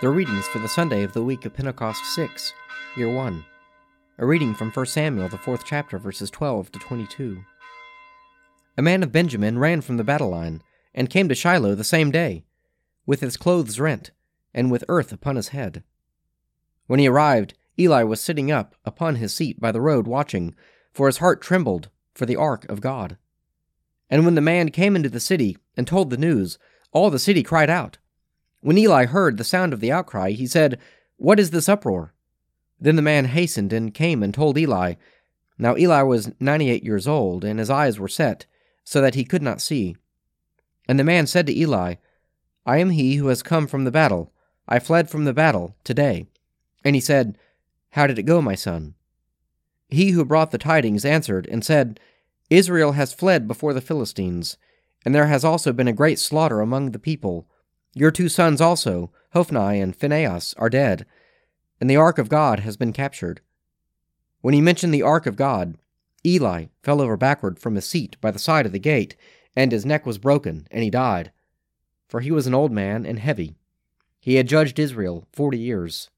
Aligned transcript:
The 0.00 0.10
readings 0.10 0.46
for 0.48 0.58
the 0.58 0.68
Sunday 0.68 1.04
of 1.04 1.12
the 1.12 1.22
week 1.22 1.44
of 1.46 1.54
Pentecost 1.54 2.04
6, 2.14 2.52
Year 2.96 3.14
1. 3.14 3.44
A 4.18 4.26
reading 4.26 4.52
from 4.52 4.72
1 4.72 4.86
Samuel, 4.86 5.28
the 5.28 5.38
fourth 5.38 5.64
chapter, 5.64 5.98
verses 5.98 6.32
12 6.32 6.72
to 6.72 6.78
22. 6.80 7.44
A 8.76 8.82
man 8.82 9.04
of 9.04 9.12
Benjamin 9.12 9.56
ran 9.56 9.80
from 9.80 9.96
the 9.96 10.04
battle 10.04 10.30
line, 10.30 10.62
and 10.92 11.08
came 11.08 11.28
to 11.28 11.34
Shiloh 11.34 11.76
the 11.76 11.84
same 11.84 12.10
day, 12.10 12.44
with 13.06 13.20
his 13.20 13.36
clothes 13.36 13.78
rent, 13.78 14.10
and 14.52 14.68
with 14.68 14.84
earth 14.88 15.12
upon 15.12 15.36
his 15.36 15.48
head. 15.48 15.84
When 16.88 16.98
he 16.98 17.06
arrived, 17.06 17.54
Eli 17.78 18.02
was 18.02 18.20
sitting 18.20 18.50
up 18.50 18.74
upon 18.84 19.16
his 19.16 19.32
seat 19.32 19.60
by 19.60 19.70
the 19.70 19.80
road 19.80 20.08
watching, 20.08 20.56
for 20.92 21.06
his 21.06 21.18
heart 21.18 21.40
trembled 21.40 21.88
for 22.14 22.26
the 22.26 22.36
ark 22.36 22.68
of 22.68 22.80
God. 22.80 23.16
And 24.10 24.24
when 24.24 24.34
the 24.34 24.40
man 24.40 24.70
came 24.70 24.96
into 24.96 25.08
the 25.08 25.20
city 25.20 25.56
and 25.76 25.86
told 25.86 26.10
the 26.10 26.16
news, 26.16 26.58
all 26.90 27.10
the 27.10 27.18
city 27.20 27.44
cried 27.44 27.70
out. 27.70 27.98
When 28.64 28.78
Eli 28.78 29.04
heard 29.04 29.36
the 29.36 29.44
sound 29.44 29.74
of 29.74 29.80
the 29.80 29.92
outcry, 29.92 30.30
he 30.30 30.46
said, 30.46 30.78
What 31.18 31.38
is 31.38 31.50
this 31.50 31.68
uproar? 31.68 32.14
Then 32.80 32.96
the 32.96 33.02
man 33.02 33.26
hastened 33.26 33.74
and 33.74 33.92
came 33.92 34.22
and 34.22 34.32
told 34.32 34.56
Eli. 34.56 34.94
Now 35.58 35.76
Eli 35.76 36.00
was 36.00 36.32
ninety 36.40 36.70
eight 36.70 36.82
years 36.82 37.06
old, 37.06 37.44
and 37.44 37.58
his 37.58 37.68
eyes 37.68 37.98
were 37.98 38.08
set, 38.08 38.46
so 38.82 39.02
that 39.02 39.16
he 39.16 39.22
could 39.26 39.42
not 39.42 39.60
see. 39.60 39.96
And 40.88 40.98
the 40.98 41.04
man 41.04 41.26
said 41.26 41.46
to 41.48 41.54
Eli, 41.54 41.96
I 42.64 42.78
am 42.78 42.88
he 42.88 43.16
who 43.16 43.26
has 43.26 43.42
come 43.42 43.66
from 43.66 43.84
the 43.84 43.90
battle. 43.90 44.32
I 44.66 44.78
fled 44.78 45.10
from 45.10 45.26
the 45.26 45.34
battle 45.34 45.76
today. 45.84 46.28
And 46.82 46.94
he 46.94 47.02
said, 47.02 47.36
How 47.90 48.06
did 48.06 48.18
it 48.18 48.22
go, 48.22 48.40
my 48.40 48.54
son? 48.54 48.94
He 49.90 50.12
who 50.12 50.24
brought 50.24 50.52
the 50.52 50.56
tidings 50.56 51.04
answered 51.04 51.46
and 51.50 51.62
said, 51.62 52.00
Israel 52.48 52.92
has 52.92 53.12
fled 53.12 53.46
before 53.46 53.74
the 53.74 53.82
Philistines, 53.82 54.56
and 55.04 55.14
there 55.14 55.26
has 55.26 55.44
also 55.44 55.70
been 55.70 55.86
a 55.86 55.92
great 55.92 56.18
slaughter 56.18 56.62
among 56.62 56.92
the 56.92 56.98
people 56.98 57.46
your 57.94 58.10
two 58.10 58.28
sons 58.28 58.60
also, 58.60 59.10
Hophni 59.32 59.80
and 59.80 59.94
Phinehas, 59.96 60.54
are 60.58 60.70
dead, 60.70 61.06
and 61.80 61.88
the 61.88 61.96
ark 61.96 62.18
of 62.18 62.28
God 62.28 62.60
has 62.60 62.76
been 62.76 62.92
captured. 62.92 63.40
When 64.40 64.54
he 64.54 64.60
mentioned 64.60 64.92
the 64.92 65.02
ark 65.02 65.26
of 65.26 65.36
God, 65.36 65.78
Eli 66.26 66.66
fell 66.82 67.00
over 67.00 67.16
backward 67.16 67.58
from 67.58 67.74
his 67.74 67.86
seat 67.86 68.16
by 68.20 68.30
the 68.30 68.38
side 68.38 68.66
of 68.66 68.72
the 68.72 68.78
gate, 68.78 69.16
and 69.56 69.72
his 69.72 69.86
neck 69.86 70.06
was 70.06 70.18
broken, 70.18 70.66
and 70.70 70.82
he 70.82 70.90
died. 70.90 71.32
For 72.08 72.20
he 72.20 72.30
was 72.30 72.46
an 72.46 72.54
old 72.54 72.72
man 72.72 73.06
and 73.06 73.18
heavy. 73.18 73.56
He 74.20 74.36
had 74.36 74.48
judged 74.48 74.78
Israel 74.78 75.26
forty 75.32 75.58
years. 75.58 76.10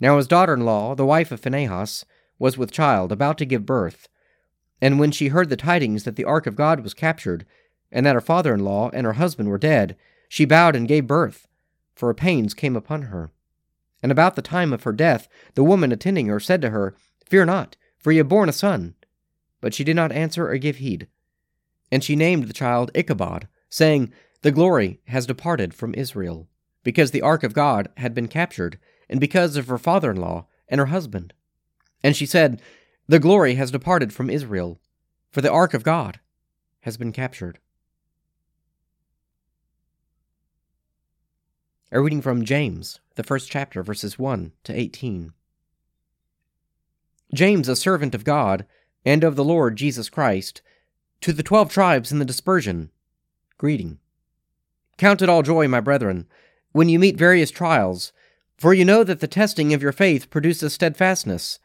Now 0.00 0.16
his 0.16 0.28
daughter 0.28 0.54
in 0.54 0.64
law, 0.64 0.94
the 0.94 1.06
wife 1.06 1.32
of 1.32 1.40
Phinehas, 1.40 2.04
was 2.38 2.58
with 2.58 2.70
child, 2.70 3.12
about 3.12 3.38
to 3.38 3.46
give 3.46 3.66
birth. 3.66 4.08
And 4.80 5.00
when 5.00 5.10
she 5.10 5.28
heard 5.28 5.48
the 5.48 5.56
tidings 5.56 6.04
that 6.04 6.16
the 6.16 6.24
ark 6.24 6.46
of 6.46 6.54
God 6.54 6.80
was 6.80 6.94
captured, 6.94 7.46
and 7.90 8.04
that 8.04 8.14
her 8.14 8.20
father 8.20 8.52
in 8.52 8.60
law 8.60 8.90
and 8.92 9.06
her 9.06 9.14
husband 9.14 9.48
were 9.48 9.58
dead, 9.58 9.96
she 10.28 10.44
bowed 10.44 10.76
and 10.76 10.88
gave 10.88 11.06
birth, 11.06 11.48
for 11.94 12.12
pains 12.14 12.54
came 12.54 12.76
upon 12.76 13.02
her. 13.02 13.30
And 14.02 14.12
about 14.12 14.36
the 14.36 14.42
time 14.42 14.72
of 14.72 14.82
her 14.82 14.92
death, 14.92 15.28
the 15.54 15.64
woman 15.64 15.92
attending 15.92 16.26
her 16.26 16.40
said 16.40 16.60
to 16.62 16.70
her, 16.70 16.94
Fear 17.24 17.46
not, 17.46 17.76
for 17.98 18.12
ye 18.12 18.18
have 18.18 18.28
borne 18.28 18.48
a 18.48 18.52
son. 18.52 18.94
But 19.60 19.74
she 19.74 19.84
did 19.84 19.96
not 19.96 20.12
answer 20.12 20.48
or 20.48 20.56
give 20.58 20.76
heed. 20.76 21.08
And 21.90 22.04
she 22.04 22.16
named 22.16 22.44
the 22.44 22.52
child 22.52 22.90
Ichabod, 22.94 23.48
saying, 23.68 24.12
The 24.42 24.52
glory 24.52 25.00
has 25.06 25.26
departed 25.26 25.74
from 25.74 25.94
Israel, 25.94 26.48
because 26.82 27.10
the 27.10 27.22
ark 27.22 27.42
of 27.42 27.54
God 27.54 27.88
had 27.96 28.14
been 28.14 28.28
captured, 28.28 28.78
and 29.08 29.18
because 29.18 29.56
of 29.56 29.68
her 29.68 29.78
father 29.78 30.10
in 30.10 30.18
law 30.18 30.46
and 30.68 30.78
her 30.78 30.86
husband. 30.86 31.32
And 32.02 32.14
she 32.14 32.26
said, 32.26 32.60
The 33.08 33.18
glory 33.18 33.54
has 33.54 33.70
departed 33.70 34.12
from 34.12 34.30
Israel, 34.30 34.78
for 35.30 35.40
the 35.40 35.50
ark 35.50 35.74
of 35.74 35.82
God 35.82 36.20
has 36.80 36.96
been 36.96 37.12
captured. 37.12 37.58
A 41.92 42.00
reading 42.00 42.20
from 42.20 42.44
James, 42.44 42.98
the 43.14 43.22
first 43.22 43.48
chapter, 43.48 43.80
verses 43.80 44.18
1 44.18 44.50
to 44.64 44.72
18. 44.72 45.32
James, 47.32 47.68
a 47.68 47.76
servant 47.76 48.12
of 48.12 48.24
God 48.24 48.66
and 49.04 49.22
of 49.22 49.36
the 49.36 49.44
Lord 49.44 49.76
Jesus 49.76 50.10
Christ, 50.10 50.62
to 51.20 51.32
the 51.32 51.44
twelve 51.44 51.70
tribes 51.70 52.10
in 52.10 52.18
the 52.18 52.24
dispersion, 52.24 52.90
greeting. 53.56 54.00
Count 54.98 55.22
it 55.22 55.28
all 55.28 55.44
joy, 55.44 55.68
my 55.68 55.78
brethren, 55.78 56.26
when 56.72 56.88
you 56.88 56.98
meet 56.98 57.16
various 57.16 57.52
trials, 57.52 58.12
for 58.58 58.74
you 58.74 58.84
know 58.84 59.04
that 59.04 59.20
the 59.20 59.28
testing 59.28 59.72
of 59.72 59.80
your 59.80 59.92
faith 59.92 60.28
produces 60.28 60.72
steadfastness. 60.72 61.60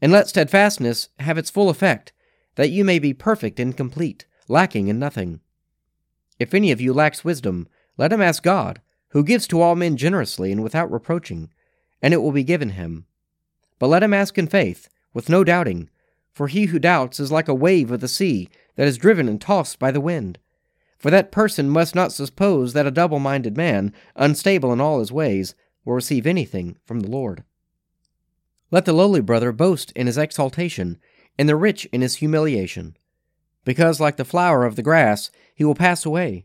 And 0.00 0.12
let 0.12 0.28
steadfastness 0.28 1.08
have 1.18 1.38
its 1.38 1.50
full 1.50 1.70
effect, 1.70 2.12
that 2.54 2.70
you 2.70 2.84
may 2.84 3.00
be 3.00 3.12
perfect 3.12 3.58
and 3.58 3.76
complete, 3.76 4.26
lacking 4.46 4.86
in 4.86 5.00
nothing. 5.00 5.40
If 6.38 6.54
any 6.54 6.70
of 6.70 6.80
you 6.80 6.92
lacks 6.92 7.24
wisdom, 7.24 7.66
let 7.98 8.12
him 8.12 8.22
ask 8.22 8.44
God 8.44 8.80
who 9.10 9.24
gives 9.24 9.46
to 9.46 9.60
all 9.60 9.76
men 9.76 9.96
generously 9.96 10.52
and 10.52 10.62
without 10.62 10.90
reproaching, 10.90 11.50
and 12.02 12.14
it 12.14 12.18
will 12.18 12.32
be 12.32 12.44
given 12.44 12.70
him. 12.70 13.06
But 13.78 13.88
let 13.88 14.02
him 14.02 14.14
ask 14.14 14.36
in 14.38 14.46
faith, 14.46 14.88
with 15.12 15.28
no 15.28 15.44
doubting, 15.44 15.88
for 16.32 16.48
he 16.48 16.66
who 16.66 16.78
doubts 16.78 17.20
is 17.20 17.32
like 17.32 17.48
a 17.48 17.54
wave 17.54 17.90
of 17.90 18.00
the 18.00 18.08
sea 18.08 18.48
that 18.76 18.86
is 18.86 18.98
driven 18.98 19.28
and 19.28 19.40
tossed 19.40 19.78
by 19.78 19.90
the 19.90 20.00
wind. 20.00 20.38
For 20.98 21.10
that 21.10 21.32
person 21.32 21.70
must 21.70 21.94
not 21.94 22.12
suppose 22.12 22.72
that 22.72 22.86
a 22.86 22.90
double 22.90 23.18
minded 23.18 23.56
man, 23.56 23.92
unstable 24.16 24.72
in 24.72 24.80
all 24.80 25.00
his 25.00 25.10
ways, 25.10 25.54
will 25.84 25.94
receive 25.94 26.26
anything 26.26 26.76
from 26.84 27.00
the 27.00 27.10
Lord. 27.10 27.42
Let 28.70 28.84
the 28.84 28.92
lowly 28.92 29.20
brother 29.20 29.50
boast 29.50 29.92
in 29.92 30.06
his 30.06 30.18
exaltation, 30.18 30.98
and 31.38 31.48
the 31.48 31.56
rich 31.56 31.86
in 31.86 32.02
his 32.02 32.16
humiliation, 32.16 32.96
because 33.64 33.98
like 33.98 34.16
the 34.16 34.24
flower 34.24 34.64
of 34.64 34.76
the 34.76 34.82
grass 34.82 35.30
he 35.54 35.64
will 35.64 35.74
pass 35.74 36.04
away. 36.04 36.44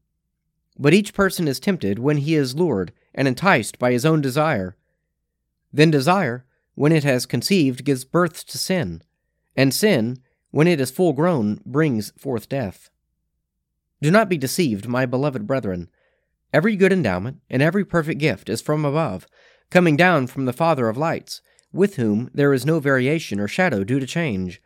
But 0.79 0.93
each 0.93 1.13
person 1.13 1.47
is 1.47 1.59
tempted 1.59 1.99
when 1.99 2.17
he 2.17 2.35
is 2.35 2.55
lured 2.55 2.93
and 3.13 3.27
enticed 3.27 3.77
by 3.77 3.91
his 3.91 4.05
own 4.05 4.21
desire. 4.21 4.75
Then 5.73 5.91
desire, 5.91 6.45
when 6.75 6.91
it 6.91 7.03
has 7.03 7.25
conceived, 7.25 7.85
gives 7.85 8.05
birth 8.05 8.45
to 8.47 8.57
sin, 8.57 9.03
and 9.55 9.73
sin, 9.73 10.21
when 10.51 10.67
it 10.67 10.81
is 10.81 10.91
full 10.91 11.13
grown, 11.13 11.61
brings 11.65 12.11
forth 12.17 12.49
death. 12.49 12.89
Do 14.01 14.11
not 14.11 14.29
be 14.29 14.37
deceived, 14.37 14.87
my 14.87 15.05
beloved 15.05 15.45
brethren. 15.45 15.89
Every 16.53 16.75
good 16.75 16.91
endowment 16.91 17.41
and 17.49 17.61
every 17.61 17.85
perfect 17.85 18.19
gift 18.19 18.49
is 18.49 18.61
from 18.61 18.83
above, 18.83 19.27
coming 19.69 19.95
down 19.95 20.27
from 20.27 20.45
the 20.45 20.53
Father 20.53 20.89
of 20.89 20.97
lights, 20.97 21.41
with 21.71 21.95
whom 21.95 22.29
there 22.33 22.53
is 22.53 22.65
no 22.65 22.79
variation 22.79 23.39
or 23.39 23.47
shadow 23.47 23.83
due 23.83 23.99
to 23.99 24.07
change. 24.07 24.61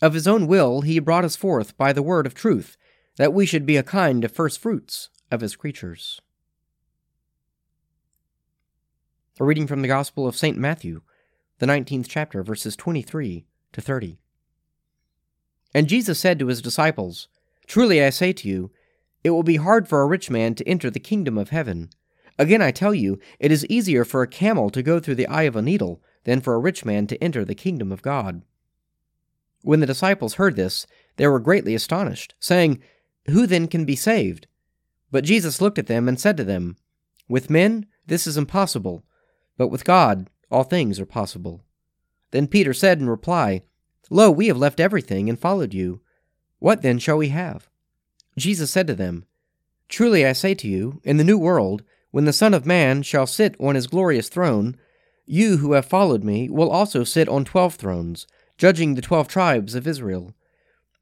Of 0.00 0.14
his 0.14 0.26
own 0.26 0.46
will 0.46 0.80
he 0.80 0.98
brought 0.98 1.24
us 1.24 1.36
forth 1.36 1.76
by 1.76 1.92
the 1.92 2.02
word 2.02 2.26
of 2.26 2.34
truth, 2.34 2.76
that 3.16 3.32
we 3.32 3.46
should 3.46 3.66
be 3.66 3.76
a 3.76 3.82
kind 3.82 4.24
of 4.24 4.32
first 4.32 4.60
fruits 4.60 5.10
of 5.30 5.40
his 5.40 5.56
creatures. 5.56 6.20
A 9.38 9.44
reading 9.44 9.66
from 9.66 9.82
the 9.82 9.88
Gospel 9.88 10.26
of 10.26 10.36
St. 10.36 10.56
Matthew, 10.56 11.02
the 11.58 11.66
19th 11.66 12.06
chapter, 12.08 12.42
verses 12.42 12.76
23 12.76 13.44
to 13.72 13.80
30. 13.80 14.18
And 15.74 15.88
Jesus 15.88 16.18
said 16.18 16.38
to 16.38 16.46
his 16.46 16.62
disciples, 16.62 17.28
Truly 17.66 18.02
I 18.02 18.10
say 18.10 18.32
to 18.32 18.48
you, 18.48 18.70
it 19.24 19.30
will 19.30 19.42
be 19.42 19.56
hard 19.56 19.88
for 19.88 20.02
a 20.02 20.06
rich 20.06 20.30
man 20.30 20.54
to 20.54 20.68
enter 20.68 20.90
the 20.90 21.00
kingdom 21.00 21.36
of 21.36 21.50
heaven. 21.50 21.90
Again 22.38 22.62
I 22.62 22.70
tell 22.70 22.94
you, 22.94 23.18
it 23.38 23.50
is 23.50 23.66
easier 23.66 24.04
for 24.04 24.22
a 24.22 24.28
camel 24.28 24.70
to 24.70 24.82
go 24.82 25.00
through 25.00 25.16
the 25.16 25.26
eye 25.26 25.42
of 25.42 25.56
a 25.56 25.62
needle 25.62 26.02
than 26.24 26.40
for 26.40 26.54
a 26.54 26.58
rich 26.60 26.84
man 26.84 27.06
to 27.08 27.22
enter 27.22 27.44
the 27.44 27.54
kingdom 27.54 27.92
of 27.92 28.02
God. 28.02 28.42
When 29.62 29.80
the 29.80 29.86
disciples 29.86 30.34
heard 30.34 30.56
this, 30.56 30.86
they 31.16 31.26
were 31.26 31.40
greatly 31.40 31.74
astonished, 31.74 32.34
saying, 32.38 32.80
Who 33.26 33.46
then 33.46 33.66
can 33.66 33.84
be 33.84 33.96
saved? 33.96 34.46
But 35.16 35.24
Jesus 35.24 35.62
looked 35.62 35.78
at 35.78 35.86
them 35.86 36.10
and 36.10 36.20
said 36.20 36.36
to 36.36 36.44
them, 36.44 36.76
With 37.26 37.48
men 37.48 37.86
this 38.06 38.26
is 38.26 38.36
impossible 38.36 39.02
but 39.56 39.68
with 39.68 39.82
God, 39.82 40.28
all 40.50 40.62
things 40.62 41.00
are 41.00 41.06
possible. 41.06 41.64
Then 42.32 42.46
Peter 42.46 42.74
said 42.74 43.00
in 43.00 43.08
reply, 43.08 43.62
Lo, 44.10 44.30
we 44.30 44.48
have 44.48 44.58
left 44.58 44.78
everything 44.78 45.30
and 45.30 45.40
followed 45.40 45.72
you. 45.72 46.02
What 46.58 46.82
then 46.82 46.98
shall 46.98 47.16
we 47.16 47.30
have? 47.30 47.70
Jesus 48.36 48.70
said 48.70 48.86
to 48.88 48.94
them, 48.94 49.24
Truly 49.88 50.26
I 50.26 50.34
say 50.34 50.52
to 50.52 50.68
you, 50.68 51.00
in 51.02 51.16
the 51.16 51.24
new 51.24 51.38
world, 51.38 51.82
when 52.10 52.26
the 52.26 52.30
Son 52.34 52.52
of 52.52 52.66
Man 52.66 53.02
shall 53.02 53.26
sit 53.26 53.56
on 53.58 53.74
his 53.74 53.86
glorious 53.86 54.28
throne, 54.28 54.76
you 55.24 55.56
who 55.56 55.72
have 55.72 55.86
followed 55.86 56.24
me 56.24 56.50
will 56.50 56.70
also 56.70 57.04
sit 57.04 57.26
on 57.26 57.46
twelve 57.46 57.76
thrones, 57.76 58.26
judging 58.58 58.96
the 58.96 59.00
twelve 59.00 59.28
tribes 59.28 59.74
of 59.74 59.86
Israel. 59.86 60.34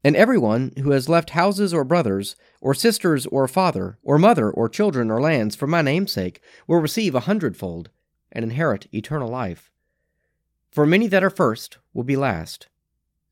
And 0.05 0.15
everyone 0.15 0.71
who 0.83 0.91
has 0.91 1.09
left 1.09 1.31
houses 1.31 1.73
or 1.73 1.83
brothers, 1.83 2.35
or 2.61 2.75
sisters 2.75 3.25
or 3.25 3.47
father, 3.47 3.97
or 4.03 4.19
mother, 4.19 4.51
or 4.51 4.69
children, 4.69 5.09
or 5.09 5.19
lands 5.19 5.55
for 5.55 5.65
my 5.65 5.81
name's 5.81 6.11
sake, 6.11 6.41
will 6.67 6.77
receive 6.77 7.15
a 7.15 7.21
hundredfold 7.21 7.89
and 8.31 8.43
inherit 8.43 8.85
eternal 8.93 9.27
life. 9.27 9.71
For 10.69 10.85
many 10.85 11.07
that 11.07 11.23
are 11.23 11.31
first 11.31 11.79
will 11.91 12.03
be 12.03 12.15
last, 12.15 12.67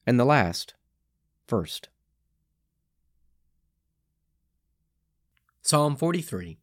and 0.08 0.20
the 0.20 0.26
last 0.26 0.74
first. 1.46 1.90
Psalm 5.62 5.96
43 5.96 6.58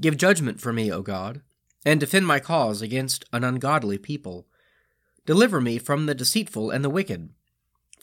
Give 0.00 0.16
judgment 0.16 0.58
for 0.58 0.72
me, 0.72 0.90
O 0.90 1.02
God, 1.02 1.42
and 1.84 2.00
defend 2.00 2.26
my 2.26 2.40
cause 2.40 2.80
against 2.80 3.26
an 3.30 3.44
ungodly 3.44 3.98
people. 3.98 4.46
Deliver 5.26 5.60
me 5.60 5.76
from 5.76 6.06
the 6.06 6.14
deceitful 6.14 6.70
and 6.70 6.82
the 6.82 6.88
wicked, 6.88 7.28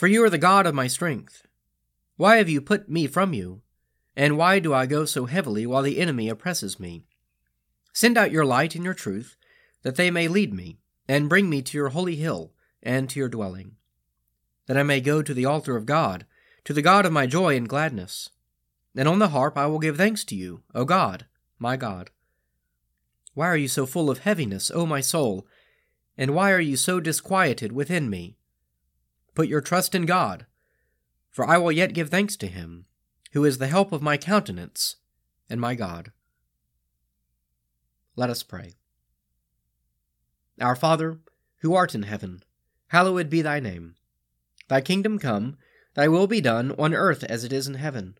for 0.01 0.07
you 0.07 0.23
are 0.23 0.31
the 0.31 0.37
God 0.39 0.65
of 0.65 0.73
my 0.73 0.87
strength. 0.87 1.45
Why 2.17 2.37
have 2.37 2.49
you 2.49 2.59
put 2.59 2.89
me 2.89 3.05
from 3.05 3.35
you? 3.35 3.61
And 4.15 4.35
why 4.35 4.57
do 4.57 4.73
I 4.73 4.87
go 4.87 5.05
so 5.05 5.27
heavily 5.27 5.67
while 5.67 5.83
the 5.83 5.99
enemy 5.99 6.27
oppresses 6.27 6.79
me? 6.79 7.03
Send 7.93 8.17
out 8.17 8.31
your 8.31 8.43
light 8.43 8.73
and 8.73 8.83
your 8.83 8.95
truth, 8.95 9.35
that 9.83 9.97
they 9.97 10.09
may 10.09 10.27
lead 10.27 10.55
me, 10.55 10.79
and 11.07 11.29
bring 11.29 11.51
me 11.51 11.61
to 11.61 11.77
your 11.77 11.89
holy 11.89 12.15
hill 12.15 12.51
and 12.81 13.11
to 13.11 13.19
your 13.19 13.29
dwelling, 13.29 13.75
that 14.65 14.75
I 14.75 14.81
may 14.81 15.01
go 15.01 15.21
to 15.21 15.35
the 15.35 15.45
altar 15.45 15.77
of 15.77 15.85
God, 15.85 16.25
to 16.65 16.73
the 16.73 16.81
God 16.81 17.05
of 17.05 17.13
my 17.13 17.27
joy 17.27 17.55
and 17.55 17.69
gladness. 17.69 18.31
And 18.95 19.07
on 19.07 19.19
the 19.19 19.29
harp 19.29 19.55
I 19.55 19.67
will 19.67 19.77
give 19.77 19.97
thanks 19.97 20.23
to 20.23 20.35
you, 20.35 20.63
O 20.73 20.83
God, 20.83 21.27
my 21.59 21.77
God. 21.77 22.09
Why 23.35 23.45
are 23.45 23.55
you 23.55 23.67
so 23.67 23.85
full 23.85 24.09
of 24.09 24.21
heaviness, 24.21 24.71
O 24.71 24.87
my 24.87 25.01
soul? 25.01 25.45
And 26.17 26.33
why 26.33 26.49
are 26.53 26.59
you 26.59 26.75
so 26.75 26.99
disquieted 26.99 27.71
within 27.71 28.09
me? 28.09 28.37
Put 29.33 29.47
your 29.47 29.61
trust 29.61 29.95
in 29.95 30.05
God, 30.05 30.45
for 31.29 31.47
I 31.47 31.57
will 31.57 31.71
yet 31.71 31.93
give 31.93 32.09
thanks 32.09 32.35
to 32.37 32.47
him, 32.47 32.85
who 33.31 33.45
is 33.45 33.57
the 33.57 33.67
help 33.67 33.91
of 33.91 34.01
my 34.01 34.17
countenance 34.17 34.97
and 35.49 35.61
my 35.61 35.75
God. 35.75 36.11
Let 38.15 38.29
us 38.29 38.43
pray. 38.43 38.73
Our 40.59 40.75
Father, 40.75 41.19
who 41.61 41.73
art 41.73 41.95
in 41.95 42.03
heaven, 42.03 42.43
hallowed 42.87 43.29
be 43.29 43.41
thy 43.41 43.59
name. 43.59 43.95
Thy 44.67 44.81
kingdom 44.81 45.17
come, 45.17 45.57
thy 45.93 46.07
will 46.07 46.27
be 46.27 46.41
done 46.41 46.73
on 46.77 46.93
earth 46.93 47.23
as 47.23 47.43
it 47.43 47.53
is 47.53 47.67
in 47.67 47.75
heaven. 47.75 48.17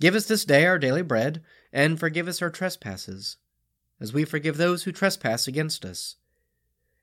Give 0.00 0.14
us 0.14 0.26
this 0.26 0.44
day 0.44 0.64
our 0.64 0.78
daily 0.78 1.02
bread, 1.02 1.42
and 1.72 2.00
forgive 2.00 2.26
us 2.26 2.42
our 2.42 2.50
trespasses, 2.50 3.36
as 4.00 4.12
we 4.12 4.24
forgive 4.24 4.56
those 4.56 4.84
who 4.84 4.92
trespass 4.92 5.46
against 5.46 5.84
us. 5.84 6.16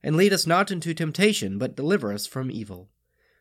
And 0.04 0.16
lead 0.16 0.34
us 0.34 0.48
not 0.48 0.72
into 0.72 0.94
temptation, 0.94 1.58
but 1.58 1.76
deliver 1.76 2.12
us 2.12 2.26
from 2.26 2.50
evil. 2.50 2.90